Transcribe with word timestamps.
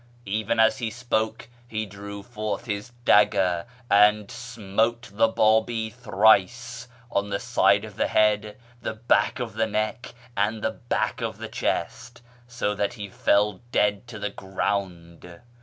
'Even 0.25 0.59
as 0.59 0.79
he 0.79 0.89
spoke 0.89 1.47
he 1.67 1.85
drew 1.85 2.23
forth 2.23 2.65
his 2.65 2.89
dagger, 3.05 3.67
and 3.87 4.31
smote 4.31 5.11
the 5.13 5.27
Babi 5.27 5.91
thrice— 5.91 6.87
on 7.11 7.29
the 7.29 7.39
side 7.39 7.85
of 7.85 7.97
the 7.97 8.07
head, 8.07 8.57
the 8.81 8.95
back 8.95 9.39
of 9.39 9.53
the 9.53 9.67
neck, 9.67 10.15
and 10.35 10.63
the 10.63 10.71
back 10.71 11.21
of 11.21 11.37
the 11.37 11.47
chest— 11.47 12.23
so 12.47 12.73
that 12.73 12.93
he 12.95 13.09
fell 13.09 13.61
dead 13.71 14.07
to 14.07 14.17
the 14.17 14.31
ground. 14.31 15.39